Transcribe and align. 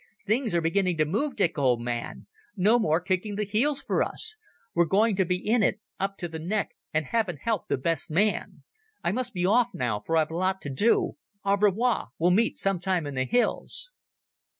Things 0.25 0.55
are 0.55 0.61
beginning 0.61 0.97
to 0.97 1.05
move, 1.05 1.35
Dick, 1.35 1.59
old 1.59 1.79
man. 1.79 2.25
No 2.57 2.79
more 2.79 2.99
kicking 2.99 3.35
the 3.35 3.43
heels 3.43 3.83
for 3.83 4.01
us. 4.01 4.35
We're 4.73 4.85
going 4.87 5.15
to 5.17 5.25
be 5.25 5.35
in 5.35 5.61
it 5.61 5.79
up 5.99 6.17
to 6.17 6.27
the 6.27 6.39
neck, 6.39 6.71
and 6.91 7.05
Heaven 7.05 7.37
help 7.37 7.67
the 7.67 7.77
best 7.77 8.09
man... 8.09 8.63
I 9.03 9.11
must 9.11 9.31
be 9.31 9.45
off 9.45 9.75
now, 9.75 9.99
for 9.99 10.17
I've 10.17 10.31
a 10.31 10.35
lot 10.35 10.59
to 10.61 10.71
do. 10.71 11.17
Au 11.45 11.55
revoir. 11.55 12.07
We 12.17 12.31
meet 12.31 12.57
some 12.57 12.79
time 12.79 13.05
in 13.05 13.13
the 13.13 13.25
hills." 13.25 13.91